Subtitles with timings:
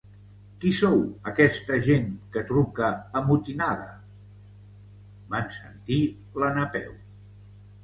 [0.61, 0.95] Qui sou,
[1.31, 2.07] aquesta gent,
[2.37, 2.89] que truca
[3.21, 3.87] amotinada?
[4.25, 6.01] —van sentir
[6.45, 6.93] la Napeu.